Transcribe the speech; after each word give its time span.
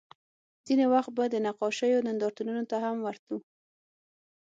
ځینې 0.65 0.85
وخت 0.93 1.11
به 1.17 1.23
د 1.29 1.35
نقاشیو 1.47 2.05
نندارتونونو 2.07 2.63
ته 2.69 2.75
هم 2.83 2.97
ورتلو 3.05 3.37